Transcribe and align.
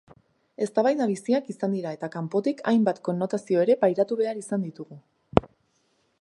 Eztabaida 0.65 1.05
biziak 1.11 1.51
izan 1.53 1.75
dira 1.77 1.91
eta 1.97 2.09
kanpotik 2.15 2.63
hainbat 2.71 3.03
konnotazio 3.09 3.61
ere 3.67 3.77
pairatu 3.85 4.19
behar 4.23 4.41
izan 4.45 4.65
ditugu. 4.69 4.99